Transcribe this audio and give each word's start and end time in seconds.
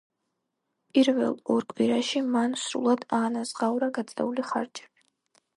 პირველ 0.97 1.35
ორ 1.57 1.67
კვირაში 1.75 2.23
მან 2.37 2.57
სრულად 2.63 3.07
აანაზღაურა 3.19 3.93
გაწეული 3.99 4.51
ხარჯები. 4.53 4.99